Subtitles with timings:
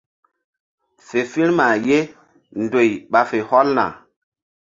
[1.07, 1.99] Fe firma ye
[2.63, 3.85] ndoy ɓa fe hɔlna.